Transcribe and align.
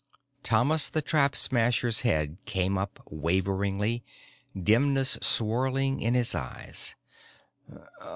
Thomas 0.41 0.89
the 0.89 1.03
Trap 1.03 1.35
Smasher's 1.35 1.99
head 2.01 2.39
came 2.45 2.75
up 2.75 3.03
waveringly, 3.11 4.03
dimness 4.59 5.19
swirling 5.21 5.99
in 5.99 6.15
his 6.15 6.33
eyes. 6.33 6.95